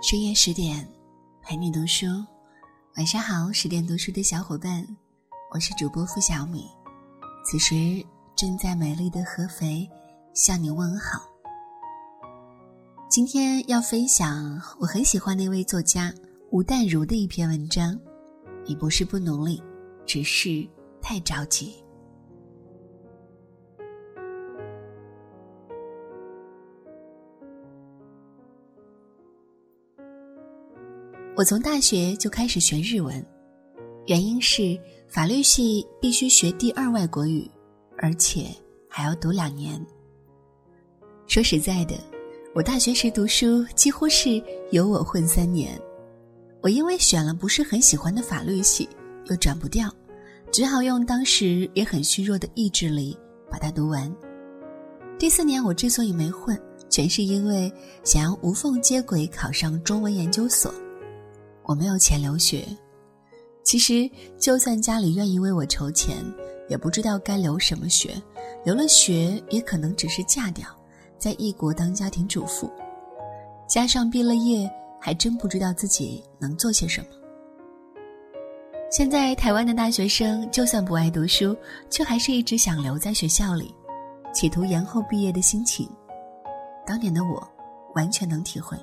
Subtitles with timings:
[0.00, 0.88] 深夜十点，
[1.42, 2.06] 陪你读书。
[2.96, 4.86] 晚上好，十点读书的小伙伴，
[5.50, 6.68] 我是主播付小米。
[7.44, 7.74] 此时
[8.36, 9.88] 正在美丽的合肥
[10.34, 11.28] 向你问好。
[13.10, 16.14] 今天要分享我很喜欢那位作家
[16.52, 17.98] 吴淡如的一篇文章。
[18.64, 19.60] 你不是不努力，
[20.06, 20.64] 只是
[21.02, 21.74] 太着急。
[31.38, 33.24] 我从大学就开始学日文，
[34.06, 37.48] 原因是法律系必须学第二外国语，
[37.96, 38.46] 而且
[38.90, 39.80] 还要读两年。
[41.28, 41.94] 说实在的，
[42.56, 44.42] 我大学时读书几乎是
[44.72, 45.80] 由我混三年。
[46.60, 48.88] 我因为选了不是很喜欢的法律系，
[49.26, 49.88] 又转不掉，
[50.50, 53.16] 只好用当时也很虚弱的意志力
[53.48, 54.12] 把它读完。
[55.20, 60.74] 第四年我之所以没混，全是因为想要无缝接轨考上中文研究所。
[61.68, 62.66] 我没有钱留学，
[63.62, 66.16] 其实就算家里愿意为我筹钱，
[66.66, 68.14] 也不知道该留什么学。
[68.64, 70.66] 留了学，也可能只是嫁掉，
[71.18, 72.70] 在异国当家庭主妇。
[73.68, 77.08] 加上毕了业，还真不知道自己能做些什么。
[78.90, 81.54] 现在台湾的大学生，就算不爱读书，
[81.90, 83.74] 却还是一直想留在学校里，
[84.32, 85.86] 企图延后毕业的心情。
[86.86, 87.46] 当年的我，
[87.94, 88.74] 完全能体会。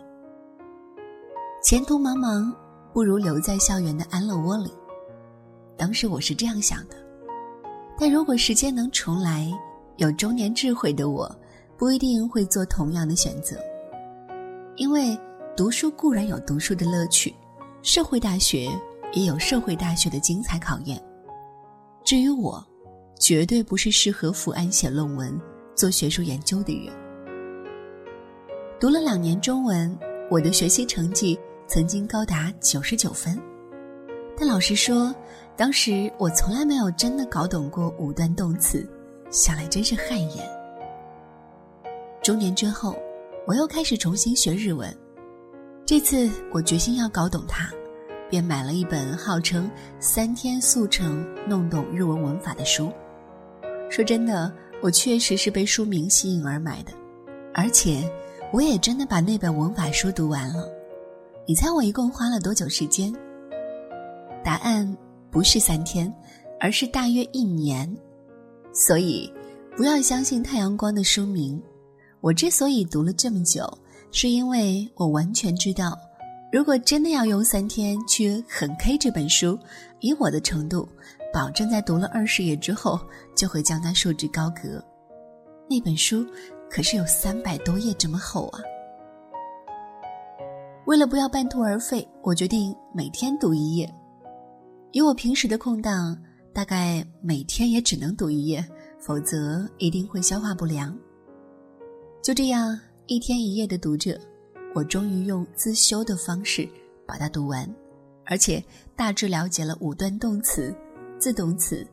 [1.64, 2.54] 前途茫茫。
[2.96, 4.72] 不如留在校园的安乐窝里。
[5.76, 6.96] 当时我是这样想的，
[8.00, 9.52] 但如果时间能重来，
[9.98, 11.30] 有中年智慧的我，
[11.78, 13.58] 不一定会做同样的选择。
[14.78, 15.20] 因为
[15.58, 17.36] 读书固然有读书的乐趣，
[17.82, 18.72] 社会大学
[19.12, 20.98] 也有社会大学的精彩考验。
[22.06, 22.66] 至于我，
[23.20, 25.38] 绝对不是适合伏案写论文、
[25.76, 26.96] 做学术研究的人。
[28.80, 29.94] 读了两年中文，
[30.32, 31.38] 我的学习成绩。
[31.68, 33.42] 曾经高达九十九分，
[34.38, 35.14] 但老实说，
[35.58, 38.88] 当时我从来没有真的搞懂过五段动词，
[39.32, 40.48] 想来真是汗颜。
[42.22, 42.96] 中年之后，
[43.48, 44.96] 我又开始重新学日文，
[45.86, 47.68] 这次我决心要搞懂它，
[48.30, 49.70] 便买了一本号称
[50.00, 52.92] 三天速成弄懂日文文法的书。
[53.90, 56.92] 说真的，我确实是被书名吸引而买的，
[57.56, 58.08] 而且
[58.54, 60.70] 我也真的把那本文法书读完了。
[61.48, 63.14] 你猜我一共花了多久时间？
[64.44, 64.98] 答案
[65.30, 66.12] 不是三天，
[66.60, 67.88] 而是大约一年。
[68.74, 69.32] 所以，
[69.78, 71.62] 不要相信太阳光的书名。
[72.20, 73.72] 我之所以读了这么久，
[74.12, 75.96] 是因为我完全知道，
[76.52, 79.56] 如果真的要用三天去很 K 这本书，
[80.00, 80.90] 以我的程度，
[81.32, 83.00] 保证在读了二十页之后，
[83.36, 84.84] 就会将它束之高阁。
[85.70, 86.26] 那本书
[86.72, 88.60] 可是有三百多页这么厚啊！
[90.86, 93.92] 为了不要半途而废，我决定每天读一页。
[94.92, 96.16] 以我平时的空档，
[96.54, 98.64] 大概每天也只能读一页，
[99.00, 100.96] 否则一定会消化不良。
[102.22, 104.20] 就这样一天一页的读着，
[104.76, 106.70] 我终于用自修的方式
[107.04, 107.68] 把它读完，
[108.24, 108.64] 而且
[108.96, 110.74] 大致了解了五段动词、
[111.18, 111.86] 自动词、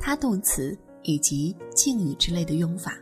[0.00, 2.98] 他动词以及敬语之类的用法。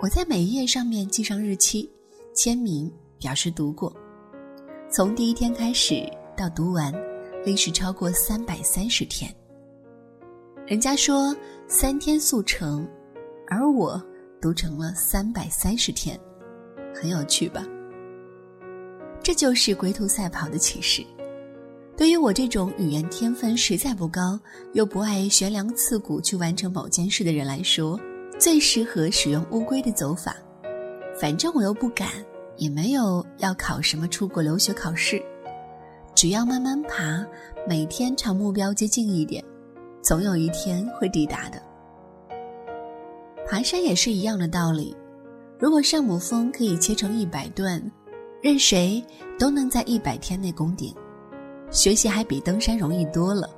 [0.00, 1.90] 我在每一页上面记上日期、
[2.36, 2.88] 签名。
[3.20, 3.94] 表示读过，
[4.90, 6.02] 从第一天开始
[6.34, 6.92] 到读完，
[7.44, 9.32] 历时超过三百三十天。
[10.66, 11.36] 人家说
[11.68, 12.88] 三天速成，
[13.46, 14.02] 而我
[14.40, 16.18] 读成了三百三十天，
[16.94, 17.62] 很有趣吧？
[19.22, 21.04] 这就是龟兔赛跑的启示。
[21.96, 24.40] 对于我这种语言天分实在不高，
[24.72, 28.00] 又不爱悬梁刺股去完成某件事的人来说，
[28.38, 30.34] 最适合使用乌龟的走法。
[31.20, 32.08] 反正我又不敢。
[32.60, 35.20] 也没有要考什么出国留学考试，
[36.14, 37.26] 只要慢慢爬，
[37.66, 39.42] 每天朝目标接近一点，
[40.02, 41.60] 总有一天会抵达的。
[43.48, 44.94] 爬山也是一样的道理，
[45.58, 47.82] 如果圣母峰可以切成一百段，
[48.42, 49.02] 任谁
[49.38, 50.94] 都能在一百天内攻顶。
[51.70, 53.48] 学习还比登山容易多了，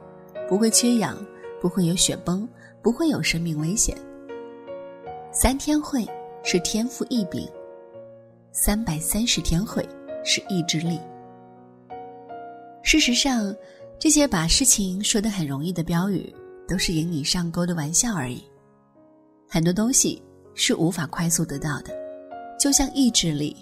[0.48, 1.18] 不会缺氧，
[1.60, 2.48] 不会有雪崩，
[2.80, 3.96] 不会有生命危险。
[5.32, 6.06] 三天会
[6.44, 7.48] 是天赋异禀。
[8.54, 9.82] 三百三十天会
[10.22, 11.00] 是意志力。
[12.82, 13.54] 事实上，
[13.98, 16.30] 这些把事情说得很容易的标语，
[16.68, 18.44] 都是引你上钩的玩笑而已。
[19.48, 20.22] 很多东西
[20.54, 21.94] 是无法快速得到的，
[22.60, 23.56] 就像意志力，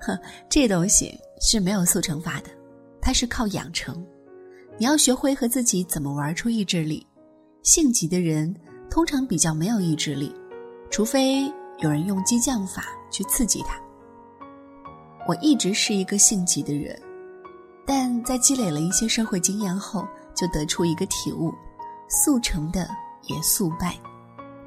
[0.00, 0.18] 呵，
[0.50, 2.50] 这东西是没有速成法的，
[3.00, 4.06] 它是靠养成。
[4.76, 7.06] 你要学会和自己怎么玩出意志力。
[7.62, 8.54] 性急的人
[8.90, 10.30] 通常比较没有意志力，
[10.90, 13.80] 除非有人用激将法去刺激他。
[15.26, 16.96] 我一直是一个性急的人，
[17.84, 21.52] 但在积累了一些社会经验后，就得出一个体悟：
[22.08, 22.88] 速成的
[23.24, 23.98] 也速败，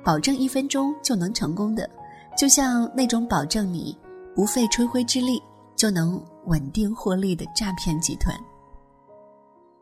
[0.04, 1.90] 保证一分钟就能成功的，
[2.38, 3.98] 就像那种保证你
[4.36, 5.42] 不费吹灰之力
[5.78, 8.38] 就能稳定获利的诈骗集团。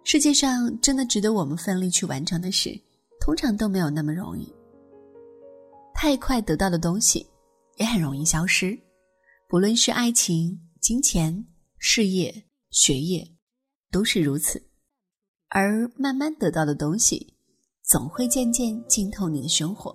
[0.04, 2.70] 世界上真的值得我们奋力去完成的事，
[3.20, 4.54] 通常都没有那么容易。
[5.94, 7.26] 太快得到的东西，
[7.78, 8.78] 也很容易消失，
[9.50, 10.58] 不论是爱情。
[10.88, 11.46] 金钱、
[11.80, 13.28] 事业、学业，
[13.92, 14.70] 都是如此。
[15.50, 17.34] 而慢慢得到的东西，
[17.84, 19.94] 总会渐渐浸透你的生活，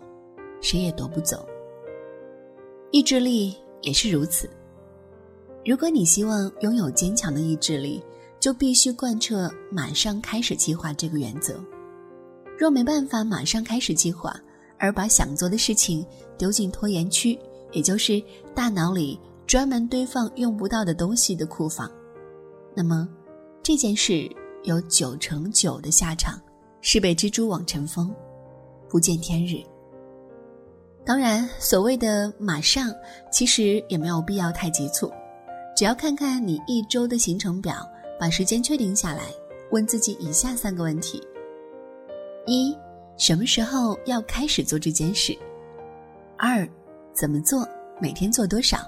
[0.60, 1.48] 谁也夺不走。
[2.90, 4.50] 意志力也是如此。
[5.64, 8.02] 如果你希望拥有坚强的意志力，
[8.38, 11.58] 就必须贯彻“马上开始计划”这个原则。
[12.58, 14.38] 若没办法马上开始计划，
[14.78, 16.06] 而把想做的事情
[16.36, 17.38] 丢进拖延区，
[17.72, 18.22] 也就是
[18.54, 19.18] 大脑里。
[19.46, 21.90] 专门堆放用不到的东西的库房，
[22.74, 23.08] 那么
[23.62, 24.30] 这件事
[24.62, 26.40] 有九成九的下场
[26.80, 28.14] 是被蜘蛛网尘封，
[28.88, 29.62] 不见天日。
[31.04, 32.94] 当然，所谓的马上，
[33.30, 35.10] 其实也没有必要太急促，
[35.76, 37.86] 只要看看你一周的行程表，
[38.18, 39.24] 把时间确定下来，
[39.72, 41.20] 问自己以下三个问题：
[42.46, 42.74] 一，
[43.18, 45.36] 什么时候要开始做这件事？
[46.38, 46.66] 二，
[47.12, 47.68] 怎么做？
[48.00, 48.78] 每天做多少？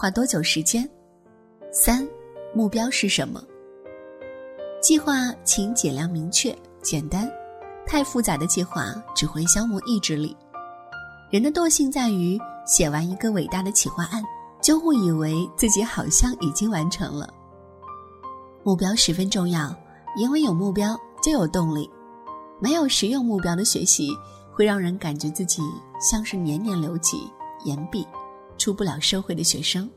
[0.00, 0.88] 花多久时间？
[1.70, 2.08] 三，
[2.54, 3.38] 目标是什么？
[4.80, 7.30] 计划请尽量明确、简单。
[7.86, 10.34] 太复杂的计划只会消磨意志力。
[11.28, 14.22] 人的惰性在于写完一个伟大的企划案，
[14.62, 17.28] 就会以为自己好像已经完成了。
[18.64, 19.76] 目标十分重要，
[20.16, 21.90] 因为有目标就有动力。
[22.58, 24.08] 没有实用目标的学习，
[24.50, 25.60] 会让人感觉自己
[26.00, 27.30] 像是年年留级、
[27.66, 28.08] 延毕。
[28.60, 29.88] 出不了社会的学生，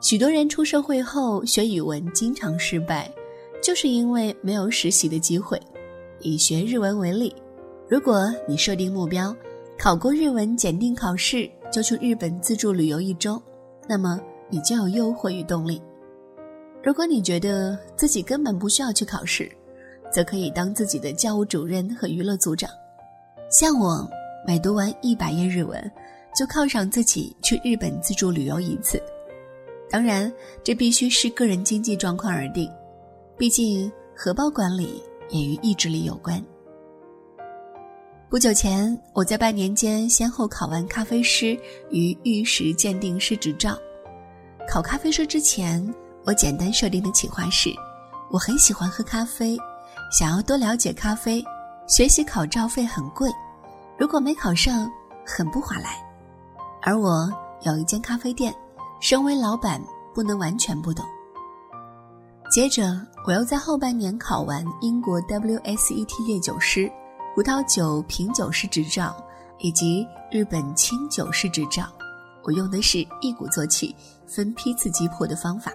[0.00, 3.12] 许多人出社会后学语文经常失败，
[3.62, 5.60] 就是因为没有实习的机会。
[6.20, 7.36] 以学日文为例，
[7.86, 9.36] 如果你设定目标，
[9.78, 13.40] 考过日文检定考试就去日本自助旅游一周，
[13.86, 14.18] 那么
[14.48, 15.82] 你就有诱惑与动力。
[16.82, 19.52] 如果你觉得自己根本不需要去考试，
[20.10, 22.70] 则可以当自己的教务主任和娱乐组长。
[23.50, 24.08] 像我，
[24.46, 25.92] 每读完一百页日文。
[26.36, 29.02] 就犒赏自己去日本自助旅游一次，
[29.88, 30.30] 当然
[30.62, 32.70] 这必须视个人经济状况而定，
[33.38, 36.44] 毕竟荷包管理也与意志力有关。
[38.28, 41.58] 不久前，我在半年间先后考完咖啡师
[41.90, 43.78] 与玉石鉴定师执照。
[44.68, 45.82] 考咖啡师之前，
[46.24, 47.70] 我简单设定的企划是：
[48.30, 49.56] 我很喜欢喝咖啡，
[50.12, 51.42] 想要多了解咖啡，
[51.86, 53.30] 学习考照费很贵，
[53.96, 54.90] 如果没考上，
[55.24, 56.04] 很不划来。
[56.86, 57.28] 而我
[57.62, 58.54] 有一间咖啡店，
[59.00, 59.82] 身为老板
[60.14, 61.04] 不能完全不懂。
[62.48, 62.96] 接着，
[63.26, 66.88] 我又在后半年考完英国 WSET 烈酒师、
[67.34, 69.16] 葡萄酒品酒师执照
[69.58, 71.88] 以及日本清酒师执照。
[72.44, 73.92] 我用的是一鼓作气、
[74.24, 75.72] 分批次击破的方法，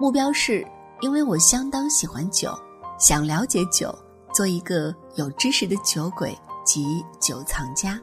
[0.00, 0.66] 目标是
[1.00, 2.52] 因为我相当喜欢酒，
[2.98, 3.96] 想了解酒，
[4.34, 7.96] 做一个有知识的酒鬼及酒藏家。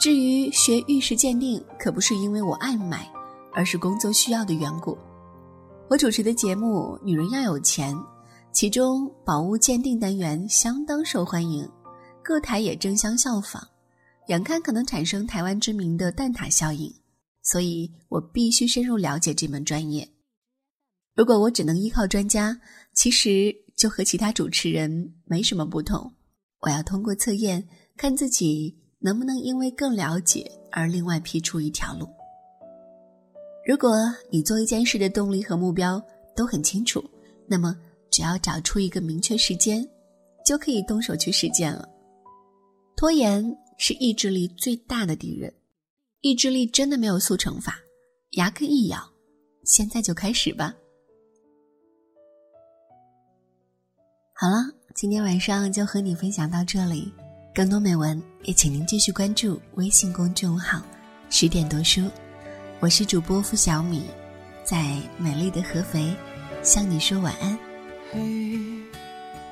[0.00, 3.06] 至于学玉石鉴定，可不是因为我爱买，
[3.52, 4.96] 而是工作需要的缘故。
[5.90, 7.94] 我主持的节目《女人要有钱》，
[8.50, 11.70] 其中宝物鉴定单元相当受欢迎，
[12.22, 13.62] 各台也争相效仿，
[14.28, 16.90] 眼看可能产生台湾知名的蛋挞效应，
[17.42, 20.08] 所以我必须深入了解这门专业。
[21.14, 22.58] 如果我只能依靠专家，
[22.94, 26.10] 其实就和其他主持人没什么不同。
[26.62, 28.78] 我要通过测验看自己。
[29.00, 32.08] 能不能因为更了解而另外辟出一条路？
[33.66, 33.90] 如果
[34.30, 36.02] 你做一件事的动力和目标
[36.36, 37.02] 都很清楚，
[37.46, 37.76] 那么
[38.10, 39.86] 只要找出一个明确时间，
[40.44, 41.88] 就可以动手去实践了。
[42.96, 43.44] 拖延
[43.78, 45.52] 是意志力最大的敌人，
[46.20, 47.78] 意志力真的没有速成法，
[48.32, 48.98] 牙根一咬，
[49.64, 50.74] 现在就开始吧。
[54.34, 54.56] 好了，
[54.94, 57.12] 今天晚上就和你分享到这里。
[57.60, 60.80] 更多美文也请您继续关注微信公众号
[61.28, 62.10] “十点读书”，
[62.80, 64.04] 我是主播付小米，
[64.64, 66.16] 在美丽的合肥
[66.62, 67.58] 向你说晚安。
[68.12, 68.58] 嘿，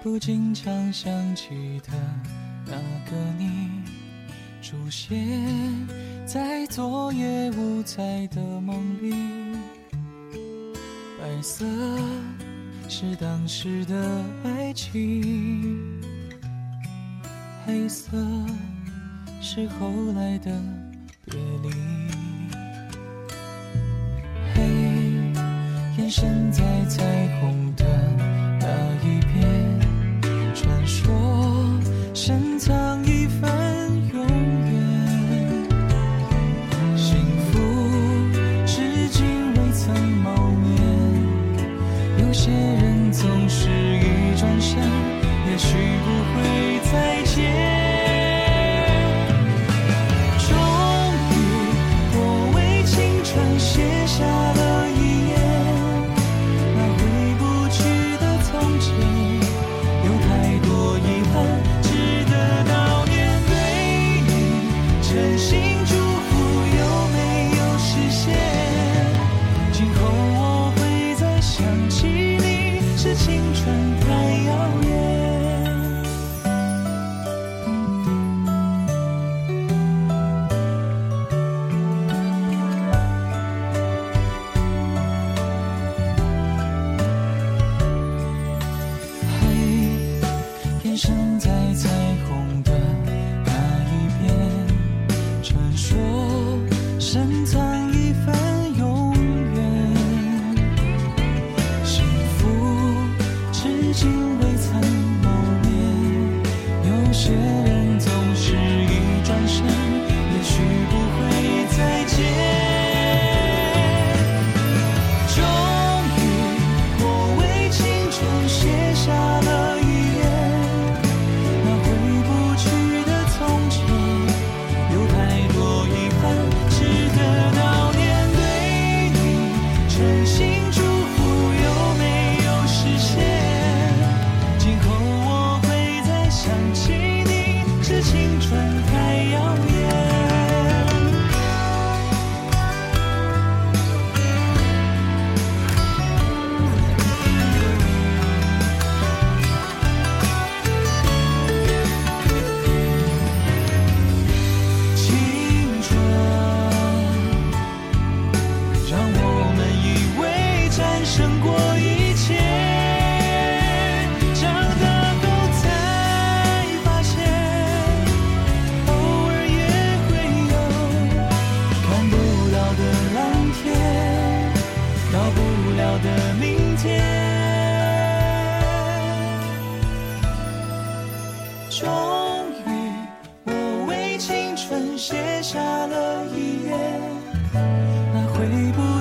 [0.02, 1.50] 不经常想起
[1.86, 1.92] 的
[2.64, 2.72] 那
[3.10, 3.82] 个你，
[4.62, 5.14] 出现
[6.24, 9.14] 在昨夜五彩的梦里，
[11.20, 11.62] 白色
[12.88, 16.00] 是当时的爱情。
[17.68, 18.16] 黑色
[19.42, 20.50] 是后来的
[21.26, 21.70] 别离。
[24.54, 24.62] 黑
[25.98, 27.04] 延伸在彩
[27.38, 27.84] 虹的
[28.58, 28.66] 那
[29.06, 31.12] 一边，传说
[32.14, 33.07] 深藏。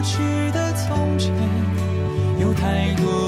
[0.07, 1.33] 去的从前，
[2.39, 3.26] 有太多